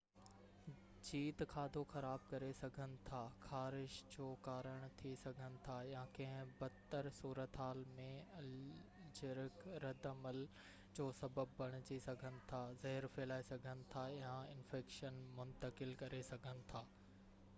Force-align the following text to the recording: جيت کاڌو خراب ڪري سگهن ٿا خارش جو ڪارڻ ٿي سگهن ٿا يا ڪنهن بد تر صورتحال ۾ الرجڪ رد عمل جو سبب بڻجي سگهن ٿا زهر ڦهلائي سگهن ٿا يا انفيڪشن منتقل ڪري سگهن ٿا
جيت 1.07 1.41
کاڌو 1.49 1.81
خراب 1.89 2.23
ڪري 2.29 2.47
سگهن 2.59 2.93
ٿا 3.09 3.17
خارش 3.41 3.97
جو 4.15 4.29
ڪارڻ 4.47 4.87
ٿي 5.01 5.11
سگهن 5.25 5.59
ٿا 5.67 5.75
يا 5.89 6.01
ڪنهن 6.19 6.53
بد 6.63 6.79
تر 6.93 7.09
صورتحال 7.19 7.83
۾ 7.99 8.07
الرجڪ 8.39 9.67
رد 9.85 10.09
عمل 10.13 10.41
جو 11.01 11.07
سبب 11.19 11.55
بڻجي 11.61 11.99
سگهن 12.07 12.41
ٿا 12.53 12.63
زهر 12.85 13.09
ڦهلائي 13.19 13.47
سگهن 13.51 13.85
ٿا 13.93 14.07
يا 14.17 14.33
انفيڪشن 14.57 15.21
منتقل 15.41 15.95
ڪري 16.03 16.23
سگهن 16.33 16.67
ٿا 16.73 16.85